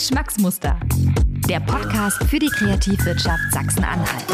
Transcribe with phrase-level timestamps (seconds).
[0.00, 0.80] Geschmacksmuster.
[1.46, 4.24] Der Podcast für die Kreativwirtschaft Sachsen-Anhalt.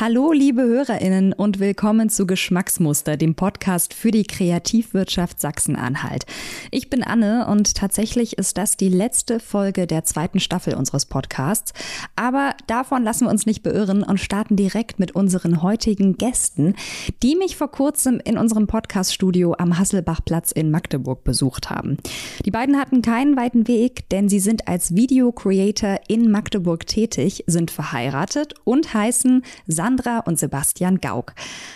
[0.00, 6.24] Hallo, liebe HörerInnen und willkommen zu Geschmacksmuster, dem Podcast für die Kreativwirtschaft Sachsen-Anhalt.
[6.70, 11.74] Ich bin Anne und tatsächlich ist das die letzte Folge der zweiten Staffel unseres Podcasts.
[12.16, 16.76] Aber davon lassen wir uns nicht beirren und starten direkt mit unseren heutigen Gästen,
[17.22, 21.98] die mich vor kurzem in unserem Podcaststudio am Hasselbachplatz in Magdeburg besucht haben.
[22.46, 27.70] Die beiden hatten keinen weiten Weg, denn sie sind als Video-Creator in Magdeburg tätig, sind
[27.70, 31.34] verheiratet und heißen Sandra Sandra und Sebastian Gauck.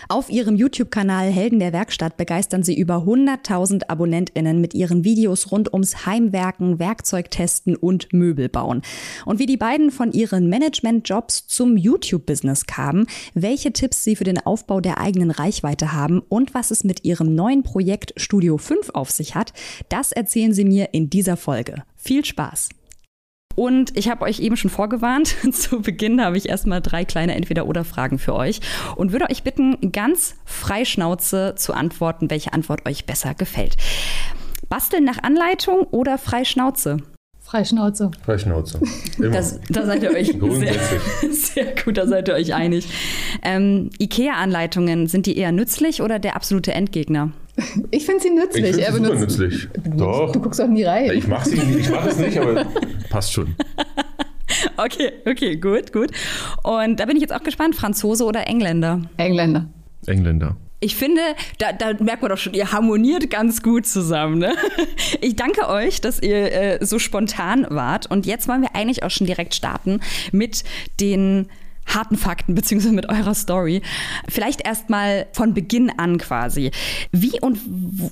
[0.08, 5.72] Auf ihrem YouTube-Kanal Helden der Werkstatt begeistern sie über 100.000 AbonnentInnen mit ihren Videos rund
[5.72, 8.82] ums Heimwerken, Werkzeugtesten und Möbelbauen.
[9.26, 14.38] Und wie die beiden von ihren Management-Jobs zum YouTube-Business kamen, welche Tipps sie für den
[14.38, 19.10] Aufbau der eigenen Reichweite haben und was es mit ihrem neuen Projekt Studio 5 auf
[19.10, 19.52] sich hat,
[19.88, 21.82] das erzählen sie mir in dieser Folge.
[21.96, 22.68] Viel Spaß!
[23.54, 28.18] Und ich habe euch eben schon vorgewarnt, zu Beginn habe ich erstmal drei kleine Entweder-Oder-Fragen
[28.18, 28.60] für euch
[28.96, 33.76] und würde euch bitten, ganz freischnauze zu antworten, welche Antwort euch besser gefällt.
[34.68, 36.98] Basteln nach Anleitung oder Freischnauze?
[37.40, 38.10] Freischnauze.
[38.24, 38.80] Freischnauze.
[39.18, 40.74] Das, da seid ihr euch sehr,
[41.30, 42.88] sehr, gut, da seid ihr euch einig.
[43.42, 47.30] Ähm, IKEA-Anleitungen, sind die eher nützlich oder der absolute Endgegner?
[47.90, 48.78] Ich finde sie nützlich.
[48.78, 49.68] Ich finde sie super nützlich.
[49.96, 50.32] Doch.
[50.32, 51.10] Du guckst auch nie rein.
[51.12, 52.66] Ich mache sie ich mache es nicht, aber
[53.10, 53.54] passt schon.
[54.76, 56.10] Okay, okay, gut, gut.
[56.62, 59.02] Und da bin ich jetzt auch gespannt, Franzose oder Engländer?
[59.16, 59.68] Engländer.
[60.06, 60.56] Engländer.
[60.80, 61.22] Ich finde,
[61.58, 64.38] da, da, merkt man doch schon, ihr harmoniert ganz gut zusammen.
[64.38, 64.54] Ne?
[65.20, 68.10] Ich danke euch, dass ihr äh, so spontan wart.
[68.10, 70.00] Und jetzt wollen wir eigentlich auch schon direkt starten
[70.32, 70.64] mit
[71.00, 71.48] den
[71.86, 73.82] harten Fakten beziehungsweise mit eurer Story.
[74.28, 76.70] Vielleicht erstmal von Beginn an quasi.
[77.12, 77.58] Wie und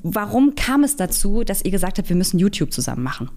[0.03, 3.31] warum kam es dazu, dass ihr gesagt habt, wir müssen YouTube zusammen machen?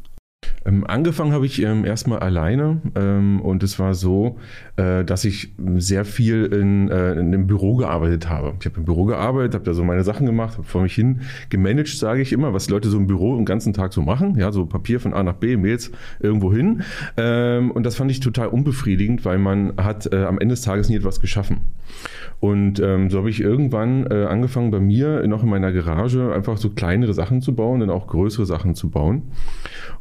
[0.65, 4.37] Ähm, angefangen habe ich ähm, erstmal alleine ähm, und es war so,
[4.77, 8.53] äh, dass ich sehr viel in, äh, in einem Büro gearbeitet habe.
[8.59, 11.21] Ich habe im Büro gearbeitet, habe da so meine Sachen gemacht, habe vor mich hin
[11.49, 14.35] gemanagt, sage ich immer, was Leute so im Büro den ganzen Tag so machen.
[14.37, 16.83] Ja, so Papier von A nach B, Mails irgendwo hin.
[17.17, 20.89] Ähm, und das fand ich total unbefriedigend, weil man hat äh, am Ende des Tages
[20.89, 21.61] nie etwas geschaffen.
[22.39, 26.57] Und ähm, so habe ich irgendwann äh, angefangen bei mir noch in meiner Garage einfach
[26.57, 29.23] so kleinere Sachen zu bauen, dann auch größere Sachen zu bauen.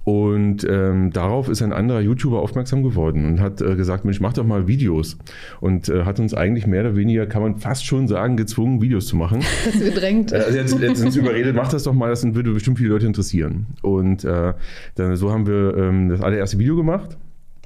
[0.04, 4.34] Und ähm, darauf ist ein anderer YouTuber aufmerksam geworden und hat äh, gesagt, Mensch, mach
[4.34, 5.16] doch mal Videos.
[5.60, 9.06] Und äh, hat uns eigentlich mehr oder weniger, kann man fast schon sagen, gezwungen, Videos
[9.06, 9.40] zu machen.
[9.64, 10.32] Das gedrängt.
[10.32, 13.06] Äh, also jetzt, jetzt uns überredet, mach das doch mal, das würde bestimmt viele Leute
[13.06, 13.66] interessieren.
[13.82, 14.52] Und äh,
[14.94, 17.16] dann, so haben wir ähm, das allererste Video gemacht.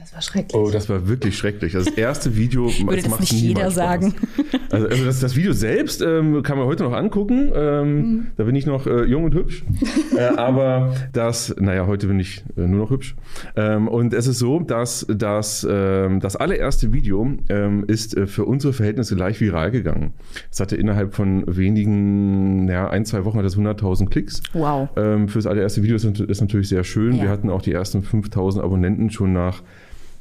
[0.08, 0.54] Das war schrecklich.
[0.54, 1.74] Oh, das war wirklich schrecklich.
[1.74, 3.74] Das erste Video Würde das, das macht nicht jeder Spaß.
[3.74, 4.14] sagen.
[4.70, 7.50] Also, also das, das, Video selbst ähm, kann man heute noch angucken.
[7.54, 8.26] Ähm, mhm.
[8.36, 9.64] Da bin ich noch äh, jung und hübsch.
[10.16, 13.16] äh, aber das, naja, heute bin ich äh, nur noch hübsch.
[13.56, 18.44] Ähm, und es ist so, dass, dass ähm, das allererste Video ähm, ist äh, für
[18.44, 20.12] unsere Verhältnisse leicht viral gegangen.
[20.50, 24.42] Es hatte innerhalb von wenigen, naja, ein, zwei Wochen hat es 100.000 Klicks.
[24.52, 24.90] Wow.
[24.96, 27.16] Ähm, für das allererste Video ist, ist natürlich sehr schön.
[27.16, 27.22] Ja.
[27.22, 29.62] Wir hatten auch die ersten 5.000 Abonnenten schon nach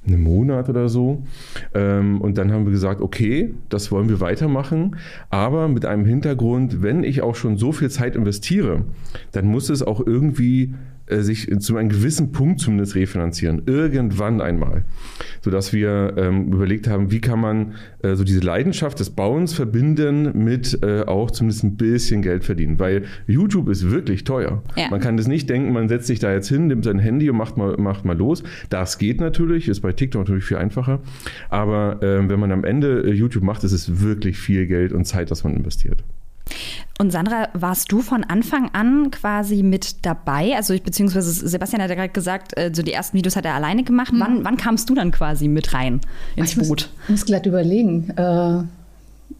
[0.07, 1.23] einem Monat oder so.
[1.73, 4.95] Ähm, und dann haben wir gesagt, okay, das wollen wir weitermachen,
[5.29, 8.83] aber mit einem Hintergrund, wenn ich auch schon so viel Zeit investiere,
[9.31, 10.73] dann muss es auch irgendwie
[11.07, 13.63] äh, sich zu einem gewissen Punkt zumindest refinanzieren.
[13.65, 14.83] Irgendwann einmal.
[15.41, 17.73] Sodass wir ähm, überlegt haben, wie kann man
[18.03, 22.79] äh, so diese Leidenschaft des Bauens verbinden mit äh, auch zumindest ein bisschen Geld verdienen.
[22.79, 24.63] Weil YouTube ist wirklich teuer.
[24.75, 24.89] Ja.
[24.89, 27.37] Man kann das nicht denken, man setzt sich da jetzt hin, nimmt sein Handy und
[27.37, 28.43] macht mal, macht mal los.
[28.69, 30.99] Das geht natürlich, ist bei TikTok natürlich viel einfacher.
[31.49, 35.05] Aber äh, wenn man am Ende äh, YouTube macht, ist es wirklich viel Geld und
[35.05, 36.03] Zeit, das man investiert.
[36.99, 40.55] Und Sandra, warst du von Anfang an quasi mit dabei?
[40.55, 43.83] Also beziehungsweise Sebastian hat ja gerade gesagt, äh, so die ersten Videos hat er alleine
[43.83, 44.13] gemacht.
[44.13, 44.19] Mhm.
[44.19, 46.01] Wann, wann kamst du dann quasi mit rein
[46.35, 46.89] ins ich Boot?
[47.03, 48.09] Ich muss, muss glatt überlegen.
[48.17, 48.63] Äh,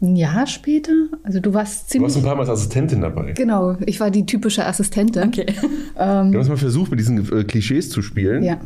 [0.00, 0.92] ein Jahr später?
[1.24, 2.12] Also du warst ziemlich...
[2.12, 3.32] Du warst ein paar Mal als Assistentin dabei.
[3.32, 5.28] Genau, ich war die typische Assistentin.
[5.28, 5.46] Okay.
[6.00, 8.44] Ähm, du hast mal versucht, mit diesen äh, Klischees zu spielen.
[8.44, 8.60] Ja.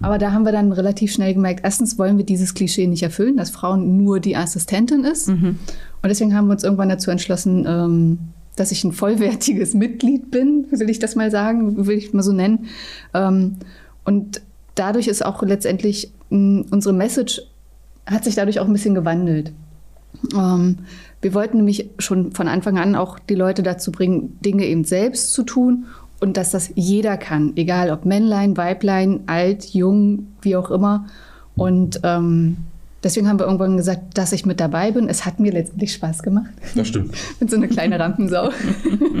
[0.00, 3.36] Aber da haben wir dann relativ schnell gemerkt, erstens wollen wir dieses Klischee nicht erfüllen,
[3.36, 5.28] dass Frauen nur die Assistentin ist.
[5.28, 5.58] Mhm.
[6.02, 8.18] Und deswegen haben wir uns irgendwann dazu entschlossen, ähm,
[8.56, 12.32] dass ich ein vollwertiges Mitglied bin, will ich das mal sagen, will ich mal so
[12.32, 12.66] nennen.
[13.14, 13.56] Ähm,
[14.04, 14.40] und
[14.74, 17.42] dadurch ist auch letztendlich mh, unsere Message
[18.06, 19.52] hat sich dadurch auch ein bisschen gewandelt.
[20.34, 20.78] Ähm,
[21.20, 25.32] wir wollten nämlich schon von Anfang an auch die Leute dazu bringen, Dinge eben selbst
[25.32, 25.86] zu tun
[26.18, 31.06] und dass das jeder kann, egal ob Männlein, Weiblein, alt, jung, wie auch immer.
[31.56, 32.58] Und ähm,
[33.02, 35.08] Deswegen haben wir irgendwann gesagt, dass ich mit dabei bin.
[35.08, 36.50] Es hat mir letztendlich Spaß gemacht.
[36.74, 37.14] Das stimmt.
[37.38, 38.50] bin so eine kleine Rampensau.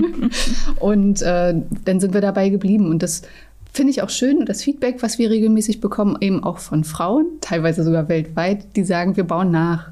[0.80, 1.54] und äh,
[1.84, 2.90] dann sind wir dabei geblieben.
[2.90, 3.22] Und das
[3.72, 7.82] finde ich auch schön, das Feedback, was wir regelmäßig bekommen, eben auch von Frauen, teilweise
[7.82, 9.88] sogar weltweit, die sagen, wir bauen nach.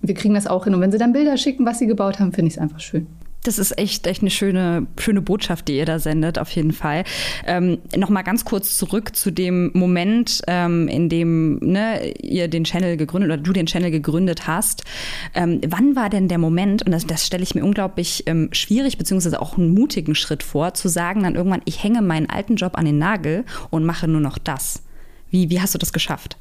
[0.00, 0.74] Und wir kriegen das auch hin.
[0.74, 3.06] Und wenn sie dann Bilder schicken, was sie gebaut haben, finde ich es einfach schön.
[3.48, 7.04] Das ist echt, echt eine schöne, schöne Botschaft, die ihr da sendet, auf jeden Fall.
[7.46, 12.98] Ähm, Nochmal ganz kurz zurück zu dem Moment, ähm, in dem ne, ihr den Channel
[12.98, 14.84] gegründet oder du den Channel gegründet hast.
[15.32, 18.98] Ähm, wann war denn der Moment, und das, das stelle ich mir unglaublich ähm, schwierig,
[18.98, 22.76] beziehungsweise auch einen mutigen Schritt vor, zu sagen dann irgendwann, ich hänge meinen alten Job
[22.76, 24.82] an den Nagel und mache nur noch das.
[25.30, 26.36] Wie, wie hast du das geschafft?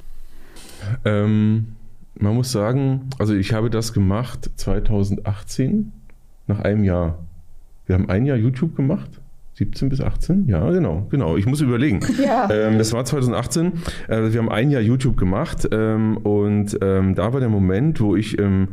[1.06, 1.78] Ähm,
[2.16, 5.94] man muss sagen, also ich habe das gemacht 2018
[6.48, 7.20] nach einem Jahr.
[7.86, 9.10] Wir haben ein Jahr YouTube gemacht.
[9.54, 10.48] 17 bis 18?
[10.48, 11.36] Ja, genau, genau.
[11.36, 12.00] Ich muss überlegen.
[12.24, 12.50] Ja.
[12.52, 13.74] Ähm, das war 2018.
[14.08, 18.16] Äh, wir haben ein Jahr YouTube gemacht ähm, und ähm, da war der Moment, wo
[18.16, 18.70] ich ähm,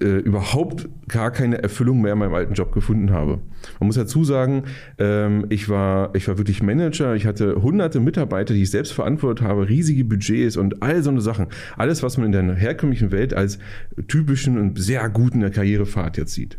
[0.00, 3.40] äh, überhaupt gar keine Erfüllung mehr in meinem alten Job gefunden habe.
[3.80, 4.64] Man muss dazu sagen,
[4.98, 9.46] ähm, ich, war, ich war wirklich Manager, ich hatte hunderte Mitarbeiter, die ich selbst verantwortet
[9.46, 11.46] habe, riesige Budgets und all so eine Sachen.
[11.76, 13.58] Alles, was man in der herkömmlichen Welt als
[14.06, 16.58] typischen und sehr guten Karrierepfad jetzt sieht.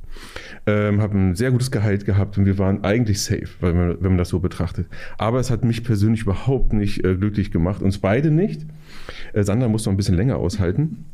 [0.67, 4.11] Ähm, habe ein sehr gutes Gehalt gehabt und wir waren eigentlich safe, wenn man, wenn
[4.11, 4.87] man das so betrachtet.
[5.17, 8.65] Aber es hat mich persönlich überhaupt nicht äh, glücklich gemacht, uns beide nicht.
[9.33, 11.05] Äh, Sandra musste noch ein bisschen länger aushalten.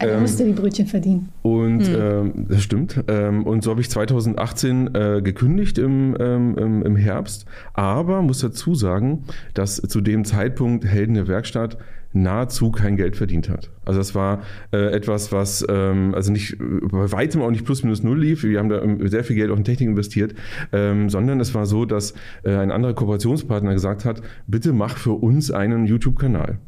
[0.00, 1.28] Er ähm, musste die Brötchen verdienen.
[1.42, 1.94] Und hm.
[1.98, 3.02] ähm, das stimmt.
[3.08, 7.46] Ähm, und so habe ich 2018 äh, gekündigt im, ähm, im, im, Herbst.
[7.74, 11.78] Aber muss dazu sagen, dass zu dem Zeitpunkt Helden der Werkstatt
[12.16, 13.70] nahezu kein Geld verdient hat.
[13.84, 18.02] Also das war äh, etwas, was ähm, also nicht bei weitem auch nicht plus minus
[18.02, 18.42] null lief.
[18.42, 20.34] Wir haben da ähm, sehr viel Geld auch in Technik investiert,
[20.72, 25.12] ähm, sondern es war so, dass äh, ein anderer Kooperationspartner gesagt hat, bitte mach für
[25.12, 26.58] uns einen YouTube-Kanal.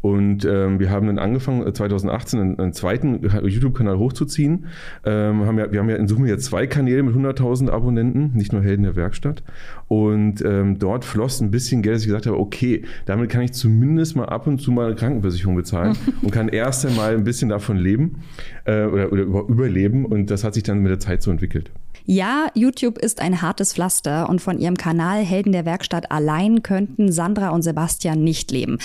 [0.00, 4.66] Und ähm, wir haben dann angefangen 2018 äh, einen, einen zweiten YouTube-Kanal hochzuziehen.
[5.04, 8.52] Ähm, haben ja, wir haben ja in Summe jetzt zwei Kanäle mit 100.000 Abonnenten, nicht
[8.52, 9.42] nur Helden der Werkstatt.
[9.88, 13.52] Und ähm, dort floss ein bisschen Geld, dass ich gesagt habe, okay, damit kann ich
[13.52, 17.48] zumindest mal ab und zu mal eine Krankenversicherung bezahlen und kann erst einmal ein bisschen
[17.48, 18.22] davon leben
[18.64, 20.04] äh, oder, oder überleben.
[20.04, 21.70] Und das hat sich dann mit der Zeit so entwickelt.
[22.06, 27.12] Ja, YouTube ist ein hartes Pflaster und von ihrem Kanal Helden der Werkstatt allein könnten
[27.12, 28.78] Sandra und Sebastian nicht leben.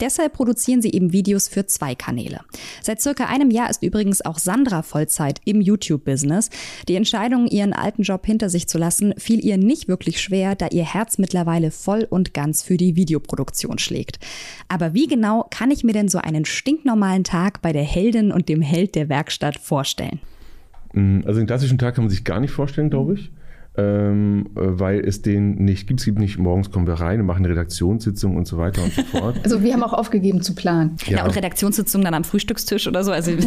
[0.00, 2.40] Deshalb produzieren sie eben Videos für zwei Kanäle.
[2.82, 6.50] Seit circa einem Jahr ist übrigens auch Sandra Vollzeit im YouTube-Business.
[6.88, 10.68] Die Entscheidung, ihren alten Job hinter sich zu lassen, fiel ihr nicht wirklich schwer, da
[10.68, 14.18] ihr Herz mittlerweile voll und ganz für die Videoproduktion schlägt.
[14.68, 18.48] Aber wie genau kann ich mir denn so einen stinknormalen Tag bei der Heldin und
[18.48, 20.20] dem Held der Werkstatt vorstellen?
[20.92, 23.30] Mm, also den klassischen Tag kann man sich gar nicht vorstellen, glaube ich.
[23.74, 26.00] Ähm, äh, weil es den nicht gibt.
[26.00, 28.92] Es gibt nicht, morgens kommen wir rein und machen eine Redaktionssitzung und so weiter und
[28.92, 29.40] so fort.
[29.44, 30.96] Also wir haben auch aufgegeben zu planen.
[31.06, 33.12] Ja, ja und Redaktionssitzung dann am Frühstückstisch oder so.
[33.12, 33.38] Also ja,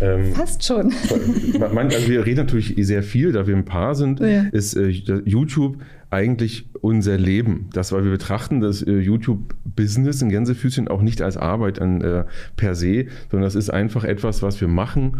[0.00, 0.94] ähm, Fast schon.
[1.74, 4.44] Man, also wir reden natürlich sehr viel, da wir ein Paar sind, ja.
[4.52, 5.76] ist äh, YouTube
[6.08, 7.68] eigentlich unser Leben.
[7.74, 12.24] Das, weil wir betrachten das äh, YouTube-Business in Gänsefüßchen auch nicht als Arbeit an, äh,
[12.56, 15.18] per se, sondern das ist einfach etwas, was wir machen,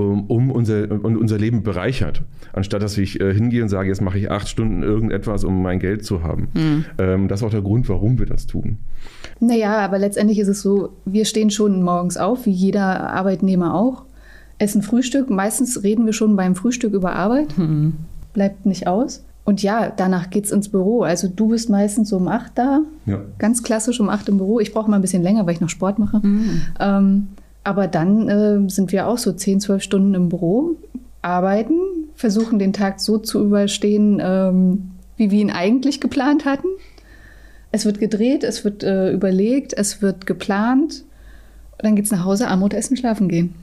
[0.00, 2.22] um unser, um unser Leben bereichert.
[2.52, 5.78] Anstatt dass ich äh, hingehe und sage, jetzt mache ich acht Stunden irgendetwas, um mein
[5.78, 6.48] Geld zu haben.
[6.54, 6.84] Mhm.
[6.98, 8.78] Ähm, das ist auch der Grund, warum wir das tun.
[9.38, 14.04] Naja, aber letztendlich ist es so, wir stehen schon morgens auf, wie jeder Arbeitnehmer auch,
[14.58, 15.30] essen Frühstück.
[15.30, 17.56] Meistens reden wir schon beim Frühstück über Arbeit.
[17.56, 17.94] Mhm.
[18.32, 19.24] Bleibt nicht aus.
[19.44, 21.02] Und ja, danach geht es ins Büro.
[21.02, 22.82] Also du bist meistens so um acht da.
[23.06, 23.20] Ja.
[23.38, 24.60] Ganz klassisch um acht im Büro.
[24.60, 26.20] Ich brauche mal ein bisschen länger, weil ich noch Sport mache.
[26.24, 26.62] Mhm.
[26.78, 27.28] Ähm,
[27.64, 30.76] aber dann äh, sind wir auch so 10, 12 Stunden im Büro,
[31.22, 31.78] arbeiten,
[32.14, 36.68] versuchen den Tag so zu überstehen, ähm, wie wir ihn eigentlich geplant hatten.
[37.72, 41.04] Es wird gedreht, es wird äh, überlegt, es wird geplant.
[41.72, 43.54] Und dann geht es nach Hause, Armut essen, schlafen gehen.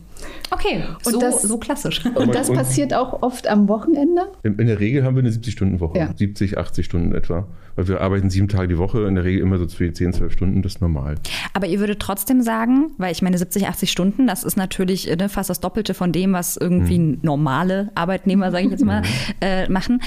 [0.51, 2.05] Okay, und so, das, so klassisch.
[2.05, 4.21] Und das passiert auch oft am Wochenende?
[4.43, 6.13] In, in der Regel haben wir eine 70-Stunden-Woche, ja.
[6.15, 7.47] 70, 80 Stunden etwa.
[7.75, 10.61] Weil wir arbeiten sieben Tage die Woche, in der Regel immer so 10, 12 Stunden,
[10.63, 11.15] das ist normal.
[11.53, 15.29] Aber ihr würdet trotzdem sagen, weil ich meine 70, 80 Stunden, das ist natürlich ne,
[15.29, 17.19] fast das Doppelte von dem, was irgendwie hm.
[17.21, 19.09] normale Arbeitnehmer, sage ich jetzt mal, hm.
[19.41, 20.01] äh, machen.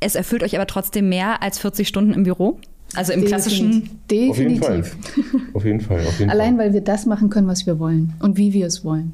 [0.00, 2.60] Es erfüllt euch aber trotzdem mehr als 40 Stunden im Büro?
[2.94, 4.00] Also im klassischen.
[4.10, 4.30] Definitiv.
[4.30, 4.84] Auf jeden Fall.
[5.54, 6.00] Auf jeden Fall.
[6.06, 6.66] Auf jeden Allein, Fall.
[6.66, 9.12] weil wir das machen können, was wir wollen und wie wir es wollen.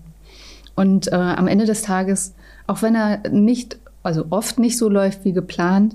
[0.75, 2.35] Und äh, am Ende des Tages,
[2.67, 5.95] auch wenn er nicht, also oft nicht so läuft wie geplant,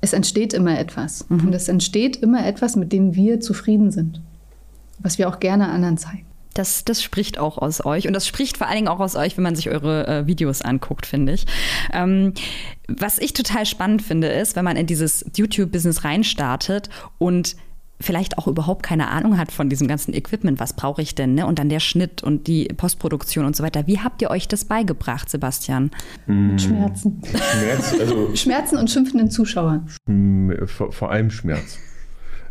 [0.00, 1.28] es entsteht immer etwas.
[1.28, 1.46] Mhm.
[1.46, 4.20] Und es entsteht immer etwas, mit dem wir zufrieden sind.
[5.00, 6.24] Was wir auch gerne anderen zeigen.
[6.54, 9.36] Das, das spricht auch aus euch und das spricht vor allen Dingen auch aus euch,
[9.36, 11.46] wenn man sich eure äh, Videos anguckt, finde ich.
[11.92, 12.34] Ähm,
[12.88, 16.88] was ich total spannend finde, ist, wenn man in dieses YouTube-Business reinstartet
[17.18, 17.54] und
[18.00, 21.46] vielleicht auch überhaupt keine Ahnung hat von diesem ganzen Equipment, was brauche ich denn, ne?
[21.46, 23.86] Und dann der Schnitt und die Postproduktion und so weiter.
[23.86, 25.90] Wie habt ihr euch das beigebracht, Sebastian?
[26.26, 27.20] Mit Schmerzen.
[27.24, 29.88] Schmerz, also Schmerzen und schimpfenden Zuschauern.
[30.66, 31.78] vor, vor allem Schmerz.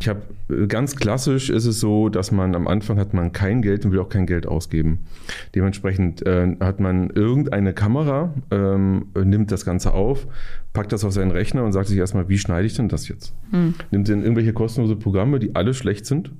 [0.00, 0.22] Ich habe
[0.68, 3.98] ganz klassisch ist es so, dass man am Anfang hat man kein Geld und will
[3.98, 5.06] auch kein Geld ausgeben.
[5.54, 10.26] Dementsprechend äh, hat man irgendeine Kamera, ähm, nimmt das Ganze auf,
[10.72, 13.34] packt das auf seinen Rechner und sagt sich erstmal, wie schneide ich denn das jetzt?
[13.50, 13.74] Hm.
[13.90, 16.30] Nimmt dann irgendwelche kostenlose Programme, die alle schlecht sind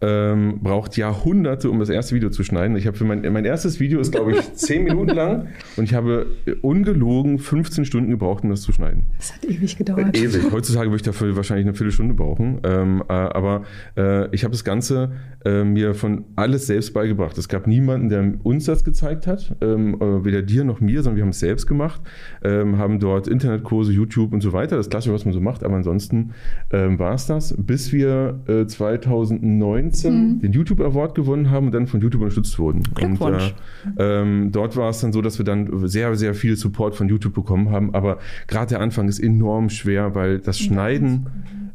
[0.00, 2.76] ähm, braucht Jahrhunderte, um das erste Video zu schneiden.
[2.76, 5.94] Ich habe für mein, mein erstes Video ist, glaube ich, 10 Minuten lang und ich
[5.94, 6.26] habe
[6.62, 9.04] ungelogen 15 Stunden gebraucht, um das zu schneiden.
[9.16, 10.16] Das hat ewig gedauert.
[10.16, 10.52] Äh, ewig.
[10.52, 12.60] Heutzutage würde ich dafür wahrscheinlich eine Viertelstunde brauchen.
[12.62, 13.64] Ähm, äh, aber
[13.96, 15.12] äh, ich habe das Ganze
[15.44, 17.36] äh, mir von alles selbst beigebracht.
[17.36, 21.16] Es gab niemanden, der uns das gezeigt hat, ähm, äh, weder dir noch mir, sondern
[21.16, 22.00] wir haben es selbst gemacht,
[22.44, 23.26] ähm, haben dort
[23.68, 25.64] Internetkurse, YouTube und so weiter, das Klassische, was man so macht.
[25.64, 26.30] Aber ansonsten
[26.72, 30.40] ähm, war es das, bis wir 2009 2019 mhm.
[30.40, 32.82] den YouTube Award gewonnen haben und dann von YouTube unterstützt wurden.
[32.94, 33.54] Glückwunsch.
[33.84, 36.94] Und äh, ähm, dort war es dann so, dass wir dann sehr, sehr viel Support
[36.94, 37.94] von YouTube bekommen haben.
[37.94, 41.26] Aber gerade der Anfang ist enorm schwer, weil das Schneiden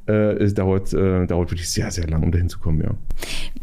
[0.08, 2.92] äh, es dauert, äh, dauert wirklich sehr, sehr lang, um dahin zu kommen, ja.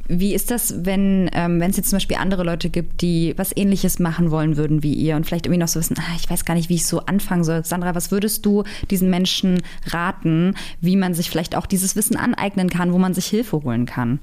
[0.09, 4.01] Wie ist das, wenn ähm, es jetzt zum Beispiel andere Leute gibt, die was ähnliches
[4.01, 6.55] machen wollen würden wie ihr und vielleicht irgendwie noch so wissen, ah, ich weiß gar
[6.55, 7.65] nicht, wie ich so anfangen soll.
[7.65, 12.69] Sandra, was würdest du diesen Menschen raten, wie man sich vielleicht auch dieses Wissen aneignen
[12.69, 14.21] kann, wo man sich Hilfe holen kann?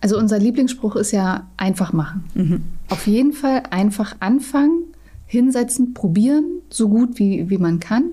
[0.00, 2.24] Also unser Lieblingsspruch ist ja einfach machen.
[2.34, 2.62] Mhm.
[2.88, 4.82] Auf jeden Fall einfach anfangen,
[5.26, 8.04] hinsetzen, probieren, so gut wie, wie man kann.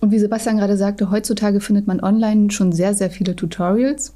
[0.00, 4.12] Und wie Sebastian gerade sagte, heutzutage findet man online schon sehr, sehr viele Tutorials.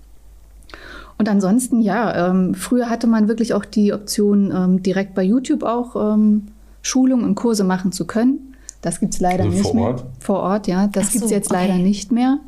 [1.17, 5.63] Und ansonsten, ja, ähm, früher hatte man wirklich auch die Option, ähm, direkt bei YouTube
[5.63, 6.49] auch ähm,
[6.83, 8.48] Schulungen und Kurse machen zu können.
[8.81, 9.85] Das gibt es leider also nicht vor mehr.
[9.85, 10.05] Ort?
[10.21, 10.87] Vor Ort, ja.
[10.87, 11.67] Das so, gibt es jetzt okay.
[11.67, 12.39] leider nicht mehr.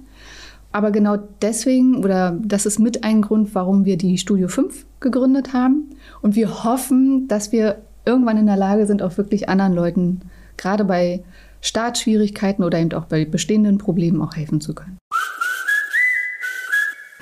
[0.73, 5.53] Aber genau deswegen, oder das ist mit ein Grund, warum wir die Studio 5 gegründet
[5.53, 5.91] haben.
[6.23, 10.21] Und wir hoffen, dass wir irgendwann in der Lage sind, auch wirklich anderen Leuten,
[10.57, 11.25] gerade bei
[11.61, 15.00] Startschwierigkeiten oder eben auch bei bestehenden Problemen auch helfen zu können.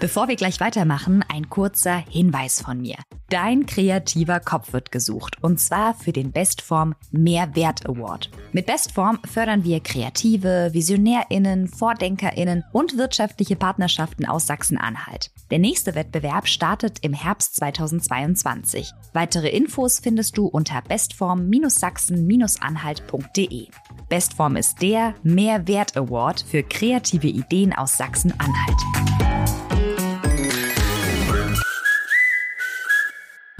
[0.01, 2.95] Bevor wir gleich weitermachen, ein kurzer Hinweis von mir.
[3.31, 8.31] Dein kreativer Kopf wird gesucht und zwar für den Bestform Mehrwert Award.
[8.53, 15.33] Mit Bestform fördern wir Kreative, Visionärinnen, Vordenkerinnen und wirtschaftliche Partnerschaften aus Sachsen-Anhalt.
[15.51, 18.93] Der nächste Wettbewerb startet im Herbst 2022.
[19.13, 23.67] Weitere Infos findest du unter bestform-sachsen-anhalt.de.
[24.09, 28.98] Bestform ist der Mehrwert Award für kreative Ideen aus Sachsen-Anhalt.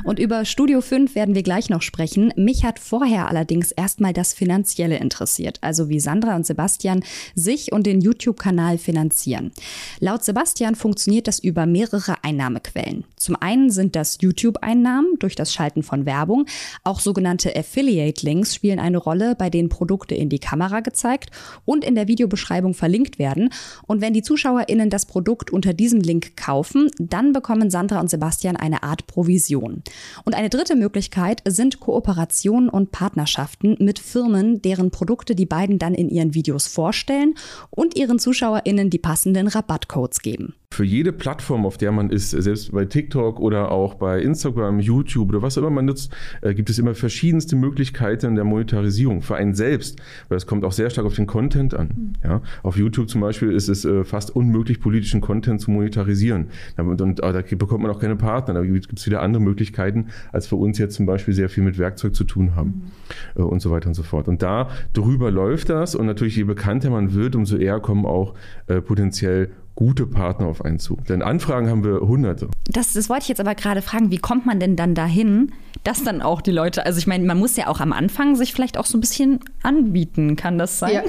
[0.09, 2.33] Und über Studio 5 werden wir gleich noch sprechen.
[2.35, 7.87] Mich hat vorher allerdings erstmal das Finanzielle interessiert, also wie Sandra und Sebastian sich und
[7.87, 9.53] den YouTube-Kanal finanzieren.
[10.01, 13.05] Laut Sebastian funktioniert das über mehrere Einnahmequellen.
[13.17, 16.47] Zum einen sind das YouTube-Einnahmen durch das Schalten von Werbung.
[16.85, 21.33] Auch sogenannte Affiliate-Links spielen eine Rolle, bei denen Produkte in die Kamera gezeigt
[21.67, 23.51] und in der Videobeschreibung verlinkt werden.
[23.87, 28.57] Und wenn die ZuschauerInnen das Produkt unter diesem Link kaufen, dann bekommen Sandra und Sebastian
[28.57, 29.83] eine Art Provision.
[30.25, 35.95] Und eine dritte Möglichkeit sind Kooperationen und Partnerschaften mit Firmen, deren Produkte die beiden dann
[35.95, 37.35] in ihren Videos vorstellen
[37.71, 42.73] und ihren ZuschauerInnen die passenden Rabattcodes geben für jede Plattform, auf der man ist, selbst
[42.73, 46.13] bei TikTok oder auch bei Instagram, YouTube oder was immer man nutzt,
[46.43, 50.73] äh, gibt es immer verschiedenste Möglichkeiten der Monetarisierung für einen selbst, weil es kommt auch
[50.73, 51.89] sehr stark auf den Content an.
[51.89, 52.13] Mhm.
[52.23, 52.43] Ja?
[52.63, 56.49] Auf YouTube zum Beispiel ist es äh, fast unmöglich, politischen Content zu monetarisieren.
[56.77, 58.55] Und, und da bekommt man auch keine Partner.
[58.55, 59.88] Da gibt es wieder andere Möglichkeiten,
[60.33, 62.91] als für uns jetzt zum Beispiel sehr viel mit Werkzeug zu tun haben
[63.35, 63.45] mhm.
[63.45, 64.29] und so weiter und so fort.
[64.29, 68.35] Und da drüber läuft das und natürlich je bekannter man wird, umso eher kommen auch
[68.67, 70.99] äh, potenziell gute Partner auf einen zu.
[71.09, 72.49] Denn Anfragen haben wir hunderte.
[72.69, 75.53] Das, das wollte ich jetzt aber gerade fragen, wie kommt man denn dann dahin,
[75.85, 78.53] dass dann auch die Leute, also ich meine, man muss ja auch am Anfang sich
[78.53, 80.95] vielleicht auch so ein bisschen anbieten, kann das sein?
[80.95, 81.03] Ja,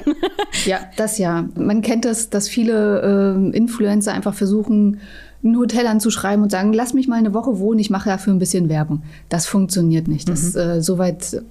[0.66, 1.50] ja das ja.
[1.56, 5.00] Man kennt das, dass viele äh, Influencer einfach versuchen,
[5.44, 8.40] ein Hotel anzuschreiben und sagen, lass mich mal eine Woche wohnen, ich mache dafür ein
[8.40, 9.04] bisschen Werbung.
[9.30, 10.28] Das funktioniert nicht.
[10.28, 10.60] Das mhm.
[10.60, 11.42] äh, soweit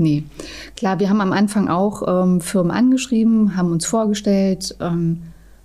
[0.00, 0.24] Nee.
[0.78, 5.18] Klar, wir haben am Anfang auch ähm, Firmen angeschrieben, haben uns vorgestellt, ähm,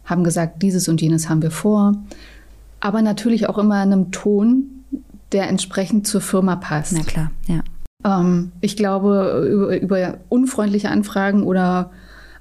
[0.04, 1.94] haben gesagt, dieses und jenes haben wir vor.
[2.82, 4.84] Aber natürlich auch immer in einem Ton,
[5.32, 6.92] der entsprechend zur Firma passt.
[6.92, 7.62] Na klar, ja.
[8.04, 11.92] Ähm, ich glaube, über, über, unfreundliche Anfragen oder,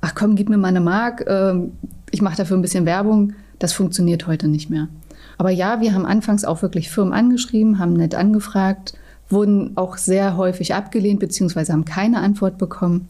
[0.00, 1.54] ach komm, gib mir mal eine Mark, äh,
[2.10, 4.88] ich mache dafür ein bisschen Werbung, das funktioniert heute nicht mehr.
[5.38, 8.94] Aber ja, wir haben anfangs auch wirklich Firmen angeschrieben, haben nett angefragt,
[9.28, 13.08] wurden auch sehr häufig abgelehnt, beziehungsweise haben keine Antwort bekommen.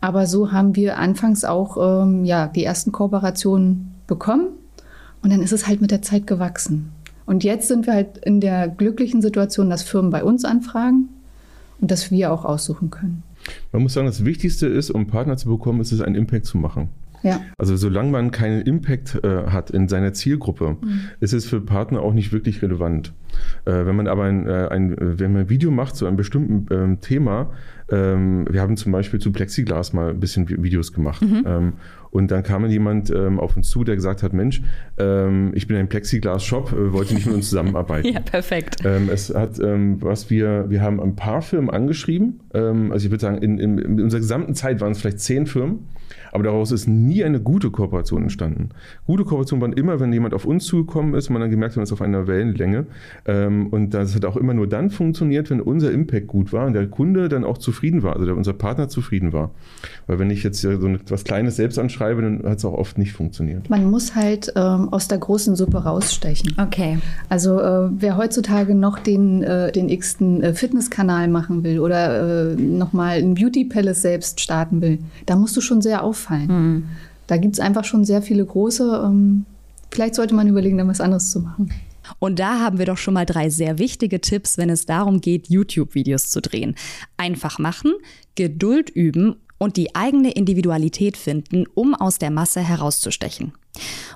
[0.00, 4.48] Aber so haben wir anfangs auch ähm, ja, die ersten Kooperationen bekommen
[5.22, 6.92] und dann ist es halt mit der Zeit gewachsen.
[7.24, 11.08] Und jetzt sind wir halt in der glücklichen Situation, dass Firmen bei uns anfragen
[11.80, 13.22] und dass wir auch aussuchen können.
[13.72, 16.58] Man muss sagen, das Wichtigste ist, um Partner zu bekommen, ist es, einen Impact zu
[16.58, 16.88] machen.
[17.22, 17.40] Ja.
[17.58, 21.00] Also solange man keinen Impact äh, hat in seiner Zielgruppe, mhm.
[21.20, 23.12] ist es für Partner auch nicht wirklich relevant.
[23.64, 26.66] Äh, wenn man aber ein, äh, ein, wenn man ein Video macht zu einem bestimmten
[26.74, 27.50] ähm, Thema,
[27.90, 31.22] ähm, wir haben zum Beispiel zu Plexiglas mal ein bisschen Videos gemacht.
[31.22, 31.44] Mhm.
[31.46, 31.72] Ähm,
[32.16, 34.62] und dann kam jemand ähm, auf uns zu, der gesagt hat, Mensch,
[34.96, 38.08] ähm, ich bin ein Plexiglas-Shop, äh, wollte nicht mit uns zusammenarbeiten.
[38.14, 38.76] ja, perfekt.
[38.86, 42.40] Ähm, es hat, ähm, was wir, wir haben ein paar Firmen angeschrieben.
[42.54, 45.44] Ähm, also ich würde sagen, in, in, in unserer gesamten Zeit waren es vielleicht zehn
[45.46, 45.80] Firmen.
[46.32, 48.70] Aber daraus ist nie eine gute Kooperation entstanden.
[49.06, 51.76] Gute Kooperation waren immer, wenn jemand auf uns zugekommen ist und man dann gemerkt hat,
[51.76, 52.86] man ist auf einer Wellenlänge.
[53.24, 56.74] Ähm, und das hat auch immer nur dann funktioniert, wenn unser Impact gut war und
[56.74, 59.52] der Kunde dann auch zufrieden war, also unser Partner zufrieden war.
[60.06, 63.12] Weil wenn ich jetzt so etwas Kleines selbst anschreibe, dann hat es auch oft nicht
[63.12, 63.70] funktioniert.
[63.70, 66.54] Man muss halt ähm, aus der großen Suppe rausstechen.
[66.58, 66.98] Okay.
[67.28, 72.54] Also äh, wer heutzutage noch den, äh, den x-ten äh, Fitnesskanal machen will oder äh,
[72.56, 76.46] nochmal ein Beauty Palace selbst starten will, da musst du schon sehr auffallen auffallen.
[76.48, 76.84] Mhm.
[77.26, 79.02] Da gibt es einfach schon sehr viele große.
[79.04, 79.44] Ähm,
[79.90, 81.72] vielleicht sollte man überlegen, dann was anderes zu machen.
[82.20, 85.48] Und da haben wir doch schon mal drei sehr wichtige Tipps, wenn es darum geht,
[85.48, 86.76] YouTube-Videos zu drehen.
[87.16, 87.92] Einfach machen,
[88.36, 93.52] Geduld üben und die eigene Individualität finden, um aus der Masse herauszustechen.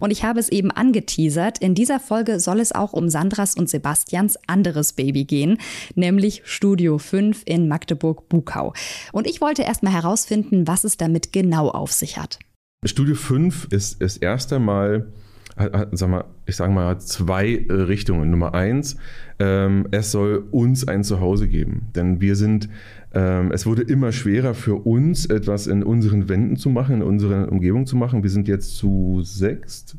[0.01, 3.69] Und ich habe es eben angeteasert, in dieser Folge soll es auch um Sandras und
[3.69, 5.59] Sebastians anderes Baby gehen,
[5.95, 8.73] nämlich Studio 5 in Magdeburg-Bukau.
[9.13, 12.39] Und ich wollte erstmal herausfinden, was es damit genau auf sich hat.
[12.85, 15.13] Studio 5 ist das erste Mal
[15.93, 18.31] sag mal, ich sage mal, zwei äh, Richtungen.
[18.31, 18.97] Nummer eins,
[19.39, 21.89] ähm, es soll uns ein Zuhause geben.
[21.95, 22.69] Denn wir sind,
[23.13, 27.51] ähm, es wurde immer schwerer für uns, etwas in unseren Wänden zu machen, in unserer
[27.51, 28.23] Umgebung zu machen.
[28.23, 29.97] Wir sind jetzt zu sechst,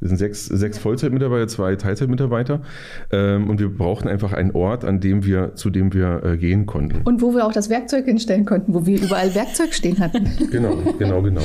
[0.00, 2.62] wir sind sechs, sechs Vollzeitmitarbeiter, zwei Teilzeitmitarbeiter.
[3.10, 6.66] Ähm, und wir brauchten einfach einen Ort, an dem wir, zu dem wir äh, gehen
[6.66, 7.02] konnten.
[7.04, 10.28] Und wo wir auch das Werkzeug hinstellen konnten, wo wir überall Werkzeug stehen hatten.
[10.50, 11.42] genau, genau, genau.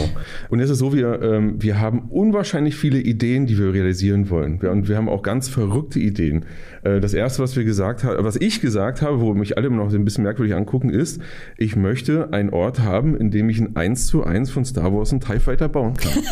[0.50, 4.30] Und jetzt ist es so, wir, ähm, wir haben unwahrscheinlich viele Ideen, die wir realisieren
[4.30, 4.62] wollen.
[4.62, 6.46] Wir, und wir haben auch ganz verrückte Ideen.
[6.84, 9.78] Äh, das erste, was wir gesagt haben, was ich gesagt habe, wo mich alle immer
[9.78, 11.20] noch ein bisschen merkwürdig angucken, ist,
[11.58, 15.12] ich möchte einen Ort haben, in dem ich ein 1 zu 1 von Star Wars
[15.12, 16.12] und TIE Fighter bauen kann.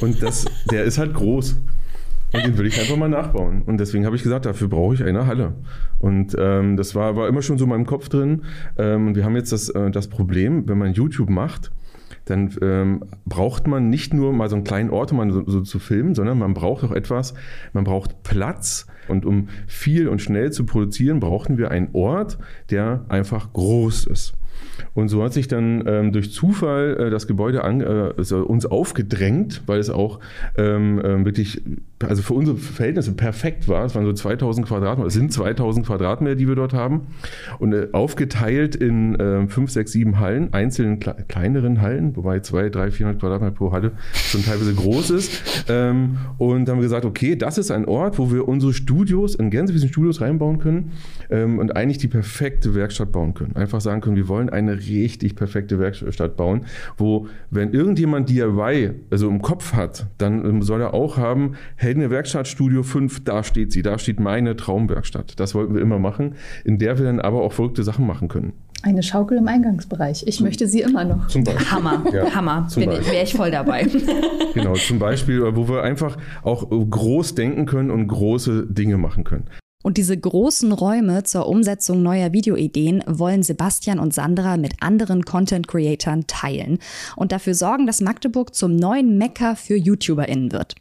[0.00, 1.56] Und das, der ist halt groß.
[2.32, 3.62] Und den will ich einfach mal nachbauen.
[3.62, 5.54] Und deswegen habe ich gesagt, dafür brauche ich eine Halle.
[5.98, 8.42] Und ähm, das war, war immer schon so in meinem Kopf drin.
[8.78, 11.72] Ähm, und wir haben jetzt das, äh, das Problem, wenn man YouTube macht,
[12.26, 15.62] dann ähm, braucht man nicht nur mal so einen kleinen Ort, um mal so, so,
[15.62, 17.34] zu filmen, sondern man braucht auch etwas,
[17.72, 18.86] man braucht Platz.
[19.08, 22.38] Und um viel und schnell zu produzieren, brauchten wir einen Ort,
[22.70, 24.34] der einfach groß ist.
[24.94, 28.66] Und so hat sich dann ähm, durch Zufall äh, das Gebäude an, äh, also uns
[28.66, 30.20] aufgedrängt, weil es auch
[30.56, 31.62] ähm, ähm, wirklich,
[32.00, 33.84] also für unsere Verhältnisse perfekt war.
[33.84, 37.08] Es waren so 2000 Quadratmeter, es sind 2000 Quadratmeter, die wir dort haben.
[37.58, 42.70] Und äh, aufgeteilt in äh, 5, 6, 7 Hallen, einzelnen kle kleineren Hallen, wobei 2,
[42.70, 45.64] 3, 400 Quadratmeter pro Halle schon teilweise groß ist.
[45.68, 49.88] Ähm, und haben gesagt, okay, das ist ein Ort, wo wir unsere Studios, in Gänsewiesen
[49.88, 50.92] Studios reinbauen können
[51.30, 53.56] ähm, und eigentlich die perfekte Werkstatt bauen können.
[53.56, 59.28] Einfach sagen können, wir wollen eine richtig perfekte Werkstatt bauen, wo, wenn irgendjemand DIY, also
[59.28, 63.72] im Kopf hat, dann ähm, soll er auch haben, Heldene Werkstatt Studio 5, da steht
[63.72, 65.38] sie, da steht meine Traumwerkstatt.
[65.38, 68.52] Das wollten wir immer machen, in der wir dann aber auch verrückte Sachen machen können.
[68.82, 70.24] Eine Schaukel im Eingangsbereich.
[70.26, 71.26] Ich zum, möchte sie immer noch.
[71.26, 71.70] Zum Beispiel.
[71.70, 72.66] Hammer, ja, Hammer.
[72.74, 73.86] Wäre ich voll dabei.
[74.54, 79.44] genau, zum Beispiel, wo wir einfach auch groß denken können und große Dinge machen können.
[79.82, 86.26] Und diese großen Räume zur Umsetzung neuer Videoideen wollen Sebastian und Sandra mit anderen Content-Creatern
[86.26, 86.78] teilen
[87.16, 90.74] und dafür sorgen, dass Magdeburg zum neuen Mekka für YouTuberInnen wird.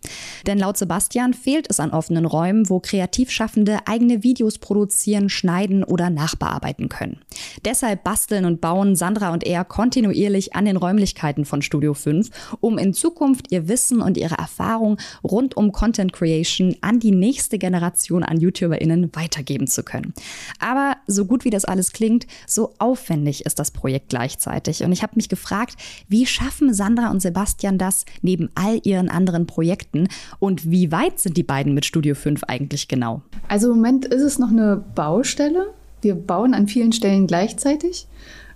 [0.48, 6.10] Denn laut Sebastian fehlt es an offenen Räumen, wo Kreativschaffende eigene Videos produzieren, schneiden oder
[6.10, 7.22] nachbearbeiten können.
[7.64, 12.78] Deshalb basteln und bauen Sandra und er kontinuierlich an den Räumlichkeiten von Studio 5, um
[12.78, 18.24] in Zukunft ihr Wissen und ihre Erfahrung rund um Content Creation an die nächste Generation
[18.24, 20.14] an YouTuberInnen HörerInnen weitergeben zu können.
[20.60, 24.84] Aber so gut wie das alles klingt, so aufwendig ist das Projekt gleichzeitig.
[24.84, 25.76] Und ich habe mich gefragt,
[26.08, 30.08] wie schaffen Sandra und Sebastian das neben all ihren anderen Projekten
[30.40, 33.22] und wie weit sind die beiden mit Studio 5 eigentlich genau?
[33.48, 35.68] Also im Moment ist es noch eine Baustelle.
[36.02, 38.08] Wir bauen an vielen Stellen gleichzeitig.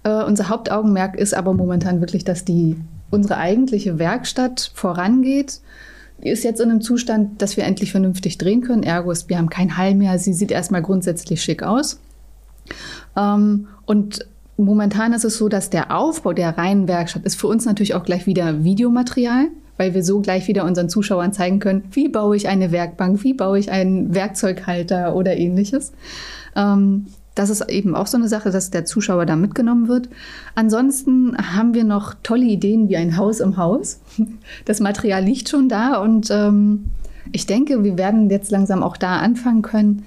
[0.05, 2.75] Uh, unser Hauptaugenmerk ist aber momentan wirklich, dass die
[3.09, 5.61] unsere eigentliche Werkstatt vorangeht
[6.31, 8.83] ist jetzt in einem Zustand, dass wir endlich vernünftig drehen können.
[8.83, 10.17] Ergo wir haben kein Hall mehr.
[10.19, 11.99] Sie sieht erstmal grundsätzlich schick aus.
[13.17, 14.25] Ähm, und
[14.57, 18.03] momentan ist es so, dass der Aufbau der reinen Werkstatt ist für uns natürlich auch
[18.03, 22.47] gleich wieder Videomaterial, weil wir so gleich wieder unseren Zuschauern zeigen können, wie baue ich
[22.47, 25.91] eine Werkbank, wie baue ich einen Werkzeughalter oder ähnliches.
[26.55, 30.09] Ähm, das ist eben auch so eine Sache, dass der Zuschauer da mitgenommen wird.
[30.55, 33.99] Ansonsten haben wir noch tolle Ideen wie ein Haus im Haus.
[34.65, 36.85] Das Material liegt schon da und ähm,
[37.31, 40.05] ich denke, wir werden jetzt langsam auch da anfangen können,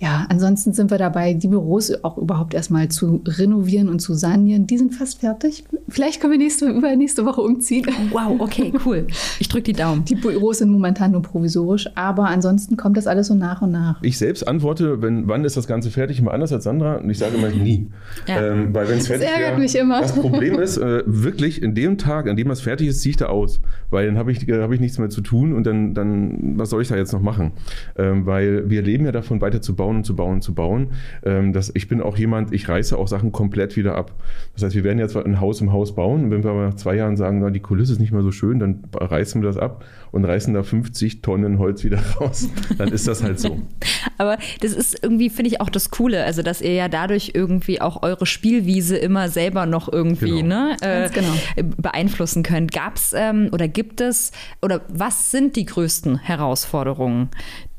[0.00, 4.66] ja, ansonsten sind wir dabei, die Büros auch überhaupt erstmal zu renovieren und zu sanieren.
[4.66, 5.64] Die sind fast fertig.
[5.90, 7.86] Vielleicht können wir nächste, übernächste Woche umziehen.
[8.10, 9.06] Wow, okay, cool.
[9.38, 10.06] Ich drücke die Daumen.
[10.06, 14.02] Die Büros sind momentan nur provisorisch, aber ansonsten kommt das alles so nach und nach.
[14.02, 16.96] Ich selbst antworte, wenn, wann ist das Ganze fertig, immer anders als Sandra.
[16.96, 17.88] Und ich sage immer nie.
[18.26, 18.40] Ja.
[18.40, 20.00] Ähm, weil wenn es fertig das ärgert wär, mich immer.
[20.00, 23.16] Das Problem ist, äh, wirklich, in dem Tag, an dem das fertig ist, ziehe ich
[23.18, 23.60] da aus.
[23.90, 26.80] Weil dann habe ich, hab ich nichts mehr zu tun und dann, dann, was soll
[26.80, 27.52] ich da jetzt noch machen?
[27.98, 30.54] Ähm, weil wir leben ja davon, weiter zu bauen bauen und zu bauen und zu
[30.54, 30.88] bauen.
[31.24, 34.12] Ähm, das, ich bin auch jemand, ich reiße auch Sachen komplett wieder ab.
[34.54, 36.74] Das heißt, wir werden jetzt ein Haus im Haus bauen und wenn wir aber nach
[36.74, 39.58] zwei Jahren sagen, na, die Kulisse ist nicht mehr so schön, dann reißen wir das
[39.58, 42.48] ab und reißen da 50 Tonnen Holz wieder raus.
[42.78, 43.60] Dann ist das halt so.
[44.18, 47.80] aber das ist irgendwie, finde ich, auch das Coole, also dass ihr ja dadurch irgendwie
[47.80, 50.68] auch eure Spielwiese immer selber noch irgendwie genau.
[50.70, 51.72] ne, äh, genau.
[51.76, 52.72] beeinflussen könnt.
[52.72, 57.28] Gab es ähm, oder gibt es oder was sind die größten Herausforderungen,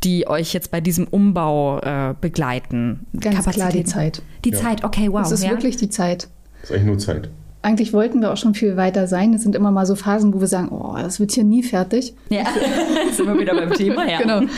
[0.04, 3.06] die euch jetzt bei diesem Umbau äh, begleiten?
[3.20, 4.22] Ganz klar die Zeit.
[4.46, 4.58] Die ja.
[4.58, 5.22] Zeit, okay, wow.
[5.22, 5.52] Es ist ja?
[5.52, 6.30] wirklich die Zeit.
[6.62, 7.30] Das ist eigentlich nur Zeit.
[7.64, 9.34] Eigentlich wollten wir auch schon viel weiter sein.
[9.34, 12.16] Es sind immer mal so Phasen, wo wir sagen, oh, das wird hier nie fertig.
[12.30, 12.44] Ja,
[13.12, 14.20] sind wir wieder beim Thema, ja.
[14.20, 14.42] Genau.
[14.42, 14.50] Mhm.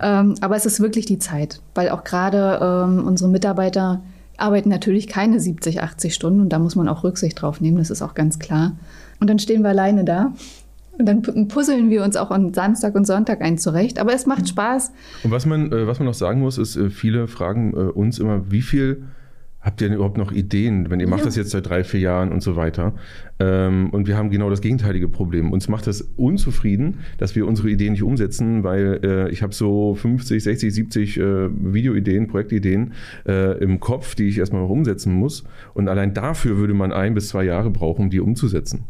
[0.00, 4.02] Ähm, aber es ist wirklich die Zeit, weil auch gerade ähm, unsere Mitarbeiter
[4.36, 7.90] arbeiten natürlich keine 70, 80 Stunden und da muss man auch Rücksicht drauf nehmen, das
[7.90, 8.72] ist auch ganz klar.
[9.20, 10.32] Und dann stehen wir alleine da
[10.98, 13.98] und dann puzzeln wir uns auch an Samstag und Sonntag ein zurecht.
[13.98, 14.92] Aber es macht Spaß.
[15.24, 18.18] Und was man, äh, was man noch sagen muss, ist, äh, viele fragen äh, uns
[18.18, 19.04] immer, wie viel
[19.62, 22.32] habt ihr denn überhaupt noch Ideen, wenn ihr macht das jetzt seit drei, vier Jahren
[22.32, 22.94] und so weiter?
[23.38, 25.52] Ähm, und wir haben genau das gegenteilige Problem.
[25.52, 30.42] Uns macht das unzufrieden, dass wir unsere Ideen nicht umsetzen, weil ich habe so 50,
[30.42, 32.92] 60, 70 Videoideen, Projektideen
[33.24, 35.44] im Kopf, die ich erstmal noch umsetzen muss.
[35.74, 38.84] Und allein dafür würde man ein bis zwei Jahre brauchen, um die umzusetzen.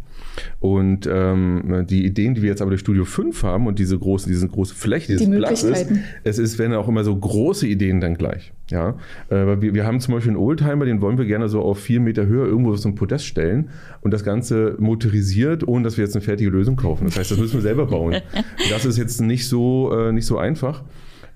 [0.61, 4.29] Und ähm, die Ideen, die wir jetzt aber durch Studio 5 haben und diese große,
[4.29, 5.87] diese große Fläche, dieses die Platz ist,
[6.25, 8.53] es ist, werden auch immer so große Ideen dann gleich.
[8.71, 8.97] Ja,
[9.29, 12.01] äh, wir, wir haben zum Beispiel einen Oldtimer, den wollen wir gerne so auf vier
[12.01, 13.69] Meter Höhe irgendwo so ein Podest stellen
[14.01, 17.05] und das Ganze motorisiert, ohne dass wir jetzt eine fertige Lösung kaufen.
[17.05, 18.17] Das heißt, das müssen wir selber bauen.
[18.71, 20.85] das ist jetzt nicht so, äh, nicht so einfach.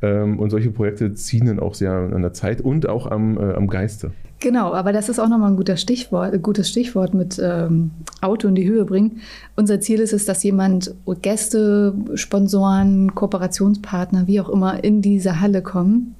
[0.03, 3.55] Ähm, und solche Projekte ziehen dann auch sehr an der Zeit und auch am, äh,
[3.55, 4.13] am Geiste.
[4.41, 8.49] Genau, aber das ist auch nochmal ein guter Stichwort, ein gutes Stichwort mit ähm, Auto
[8.49, 9.23] in die Höhe bringen.
[9.57, 15.63] Unser Ziel ist es, dass jemand, Gäste, Sponsoren, Kooperationspartner, wie auch immer, in diese Halle
[15.63, 16.17] kommen,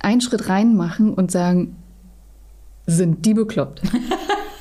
[0.00, 1.76] einen Schritt reinmachen und sagen,
[2.86, 3.82] sind die bekloppt?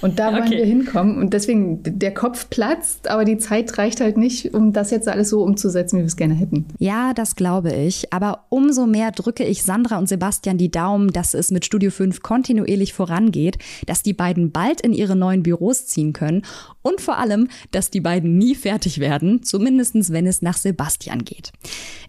[0.02, 0.58] Und da wollen okay.
[0.58, 1.18] wir hinkommen.
[1.18, 5.30] Und deswegen, der Kopf platzt, aber die Zeit reicht halt nicht, um das jetzt alles
[5.30, 6.66] so umzusetzen, wie wir es gerne hätten.
[6.80, 8.14] Ja, das glaube ich.
[8.14, 12.22] Aber umso mehr drücke ich Sandra und Sebastian die Daumen, dass es mit Studio 5
[12.22, 16.44] kontinuierlich vorangeht, dass die beiden bald in ihre neuen Büros ziehen können
[16.88, 21.52] und vor allem, dass die beiden nie fertig werden, zumindest wenn es nach Sebastian geht.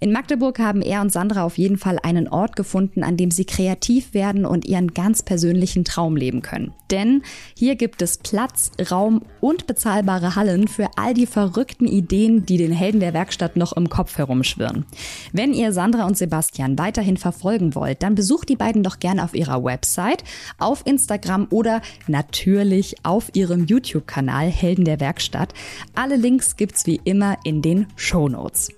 [0.00, 3.44] In Magdeburg haben er und Sandra auf jeden Fall einen Ort gefunden, an dem sie
[3.44, 6.72] kreativ werden und ihren ganz persönlichen Traum leben können.
[6.90, 7.22] Denn
[7.56, 12.72] hier gibt es Platz, Raum und bezahlbare Hallen für all die verrückten Ideen, die den
[12.72, 14.84] Helden der Werkstatt noch im Kopf herumschwirren.
[15.32, 19.34] Wenn ihr Sandra und Sebastian weiterhin verfolgen wollt, dann besucht die beiden doch gerne auf
[19.34, 20.24] ihrer Website,
[20.58, 25.54] auf Instagram oder natürlich auf ihrem YouTube-Kanal Helden der Werkstatt.
[25.94, 28.68] Alle Links gibt's wie immer in den Show Notes.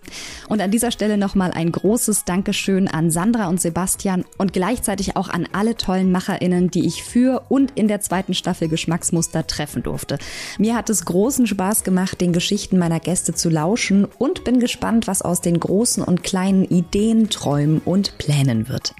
[0.48, 5.28] Und an dieser Stelle nochmal ein großes Dankeschön an Sandra und Sebastian und gleichzeitig auch
[5.28, 9.84] an alle tollen MacherInnen, die ich für und in der zweiten Staffel Geschmack Geschmacksmuster treffen
[9.84, 10.18] durfte.
[10.58, 15.06] Mir hat es großen Spaß gemacht, den Geschichten meiner Gäste zu lauschen und bin gespannt,
[15.06, 18.94] was aus den großen und kleinen Ideen, Träumen und Plänen wird.